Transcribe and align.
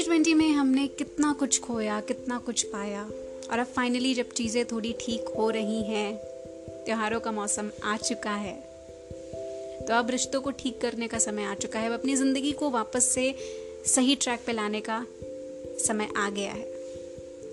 Twenty 0.00 0.34
में 0.34 0.50
हमने 0.50 0.86
कितना 0.88 1.32
कुछ 1.32 1.60
खोया, 1.60 2.00
कितना 2.00 2.38
कुछ 2.38 2.62
पाया 2.62 3.02
और 3.52 3.58
अब 3.58 3.66
फाइनली 3.66 4.14
जब 4.14 4.28
चीज़ें 4.28 4.64
थोड़ी 4.64 4.94
ठीक 5.00 5.24
हो 5.38 5.50
रही 5.50 5.82
हैं, 5.82 6.16
त्योहारों 6.84 7.20
का 7.20 7.32
मौसम 7.32 7.70
आ 7.84 7.96
चुका 7.96 8.30
है 8.30 8.54
तो 9.80 9.94
अब 9.94 10.10
रिश्तों 10.10 10.40
को 10.40 10.50
ठीक 10.50 10.80
करने 10.80 11.08
का 11.08 11.18
समय 11.18 11.44
आ 11.44 11.54
चुका 11.54 11.78
है। 11.78 11.86
अब 11.86 11.92
अपनी 11.92 12.16
ज़िंदगी 12.16 12.52
को 12.52 12.70
वापस 12.70 13.04
से 13.04 13.34
सही 13.86 14.16
ट्रैक 14.16 14.40
पे 14.46 14.52
लाने 14.52 14.80
का 14.80 15.06
समय 15.86 16.08
आ 16.16 16.30
गया 16.30 16.52
है। 16.52 16.69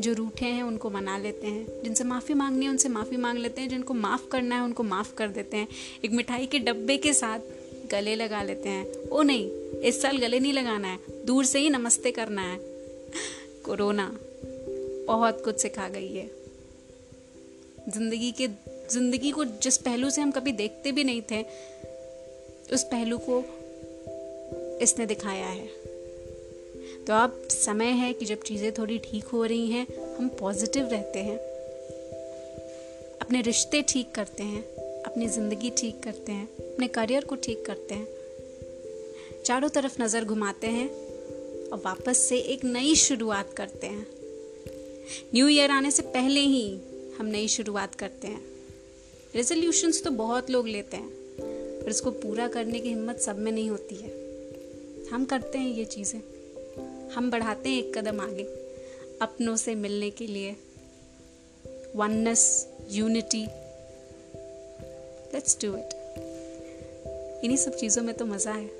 जो 0.00 0.12
रूठे 0.12 0.46
हैं, 0.46 0.62
उनको 0.62 0.90
मना 0.90 1.18
लेते 1.18 1.46
हैं। 1.46 1.82
जिनसे 1.82 2.04
माफ़ी 2.04 2.34
मांगनी 2.34 2.64
है, 2.64 2.70
उनसे 2.70 2.88
माफ़ी 2.88 3.16
मांग 3.16 3.38
लेते 3.38 3.60
हैं। 3.60 3.68
जिनको 3.68 3.94
माफ़ 3.94 4.28
करना 4.28 4.54
है, 4.56 4.62
उनको 4.62 4.82
माफ़ 4.82 5.14
कर 5.14 5.28
देते 5.28 5.56
हैं। 5.56 5.68
एक 6.04 6.10
मिठाई 6.10 6.46
के 6.46 6.58
डब्बे 6.58 6.96
के 6.96 7.12
साथ 7.12 7.40
गले 7.90 8.14
लगा 8.14 8.42
लेते 8.42 8.68
हैं। 8.68 9.08
ओ 9.12 9.22
नहीं, 9.22 9.50
इस 9.80 10.02
साल 10.02 10.18
गले 10.18 10.40
नहीं 10.40 10.52
लगाना 10.52 10.88
है। 10.88 10.98
दूर 11.24 11.44
से 11.44 11.58
ही 11.58 11.70
नमस्ते 11.70 12.10
करना 12.10 12.42
है। 12.42 12.58
कोरोना 13.64 14.18
बहुत 15.06 15.44
कुछ 15.44 15.60
सिखा 15.60 15.88
गई 15.88 16.14
है। 16.14 16.30
ज़िंदगी 17.88 18.32
के, 18.32 18.48
ज़िंदगी 18.90 19.30
को 19.30 19.44
जिस 19.44 19.76
पहलू 19.76 20.10
से 20.10 20.20
हम 20.20 20.30
कभी 20.30 20.52
देखते 20.52 20.92
भी 20.92 21.04
नहीं 21.04 21.22
थे, 21.22 21.42
उस 22.72 22.84
पहलू 22.84 23.18
को 23.18 23.44
इसने 24.82 25.06
दिखाया 25.06 25.46
है। 25.46 25.85
तो 27.06 27.12
अब 27.12 27.48
समय 27.50 27.86
है 27.86 28.12
कि 28.12 28.24
जब 28.24 28.40
चीज़ें 28.42 28.72
थोड़ी 28.72 28.98
ठीक 28.98 29.24
हो 29.24 29.44
रही 29.44 29.70
हैं, 29.70 29.86
हम 30.18 30.28
पॉजिटिव 30.28 30.88
रहते 30.88 31.18
हैं। 31.18 31.36
अपने 33.20 33.40
रिश्ते 33.42 33.82
ठीक 33.82 34.10
करते 34.14 34.42
हैं, 34.42 34.62
अपनी 35.02 35.28
ज़िंदगी 35.28 35.70
ठीक 35.70 36.02
करते 36.02 36.32
हैं, 36.32 36.46
अपने 36.46 36.88
करियर 36.88 37.24
को 37.24 37.36
ठीक 37.36 37.64
करते 37.66 37.94
हैं। 37.94 38.06
चारों 39.44 39.68
तरफ़ 39.68 40.02
नज़र 40.02 40.24
घुमाते 40.24 40.66
हैं 40.66 40.88
और 41.68 41.82
वापस 41.84 42.18
से 42.18 42.38
एक 42.38 42.64
नई 42.64 42.94
शुरुआत 42.94 43.52
करते 43.52 43.86
हैं। 43.86 44.06
न्यू 45.34 45.48
ईयर 45.48 45.70
आने 45.70 45.90
से 45.90 46.02
पहले 46.02 46.40
ही 46.40 46.80
हम 47.18 47.26
नई 47.26 47.48
शुरुआत 47.48 47.94
करते 47.94 48.28
हैं। 48.28 48.44
रेजोल्यूशंस 49.34 50.02
तो 50.04 50.10
बहुत 50.10 50.50
लोग 50.50 50.68
लेते 50.68 50.96
हैं, 50.96 51.10
पर 51.40 51.90
इसको 51.90 52.10
पूरा 52.10 52.48
करने 52.48 52.80
की 52.80 52.88
हिम्मत 52.88 53.18
सब 53.18 53.38
में 53.38 53.52
नहीं 53.52 53.70
होती 53.70 53.94
है। 53.94 54.10
हम 55.12 55.24
करते 55.24 55.58
हैं 55.58 55.74
ये 55.74 55.84
चीज़ें। 55.84 56.20
हम 57.14 57.30
बढ़ाते 57.30 57.68
हैं 57.68 57.78
एक 57.78 57.96
कदम 57.98 58.20
आगे, 58.20 58.42
अपनों 59.22 59.56
से 59.56 59.74
मिलने 59.74 60.10
के 60.10 60.26
लिए। 60.26 60.56
Oneness 61.96 62.44
unity 62.90 63.44
let's 65.34 65.56
do 65.62 65.76
it 65.76 65.94
इन्हीं 67.44 67.56
सब 67.56 67.76
चीज़ों 67.76 68.02
में 68.02 68.14
तो 68.14 68.26
मज़ा 68.26 68.52
है। 68.52 68.70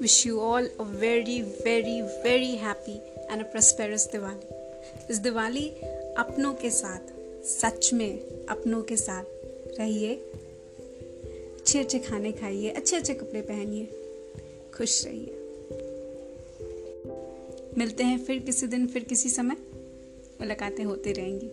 Wish 0.00 0.26
you 0.26 0.38
all 0.40 0.66
a 0.80 0.82
very 0.82 1.40
very 1.42 2.00
very 2.02 2.54
happy 2.56 2.96
and 3.32 3.40
a 3.40 3.50
prosperous 3.52 4.08
Diwali 4.12 4.60
इस 5.10 5.18
दिवाली 5.18 5.68
अपनों 6.18 6.52
के 6.54 6.70
साथ, 6.70 7.12
सच 7.46 7.92
में 7.92 8.46
अपनों 8.46 8.82
के 8.82 8.96
साथ 8.96 9.24
रहिए। 9.78 10.14
अच्छे 11.56 11.78
अच्छे 11.78 11.98
खाने 11.98 12.32
खाइए 12.32 12.70
अच्छे 12.70 12.96
अच्छे 12.96 13.14
कपड़े 13.14 13.40
पहनिए। 13.40 13.84
खुश 14.74 15.04
रहिए। 15.06 15.38
मिलते 17.78 18.04
हैं 18.04 18.24
फिर 18.24 18.38
किसी 18.38 18.66
दिन, 18.66 18.86
फिर 18.86 19.04
किसी 19.04 19.28
समय। 19.28 19.56
मुलाकातें 20.40 20.84
होती 20.84 21.12
रहेंगी। 21.12 21.50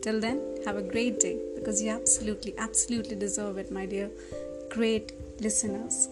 Till 0.00 0.20
then 0.20 0.64
have 0.68 0.76
a 0.76 0.80
great 0.80 1.20
day 1.22 1.34
because 1.34 1.84
you 1.84 1.96
absolutely 1.96 2.54
absolutely 2.60 3.14
deserve 3.14 3.58
it 3.58 3.72
my 3.72 3.86
dear 3.86 4.18
great 4.76 5.18
listeners 5.42 6.08